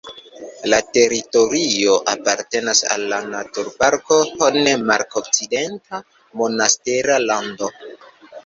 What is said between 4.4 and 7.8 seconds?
Hohe Mark-Okcidenta Monastera Lando.